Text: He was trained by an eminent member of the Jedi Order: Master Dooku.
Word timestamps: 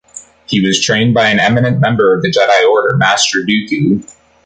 He 0.47 0.65
was 0.65 0.83
trained 0.83 1.13
by 1.13 1.29
an 1.29 1.39
eminent 1.39 1.79
member 1.79 2.15
of 2.15 2.23
the 2.23 2.31
Jedi 2.31 2.67
Order: 2.67 2.97
Master 2.97 3.41
Dooku. 3.47 4.03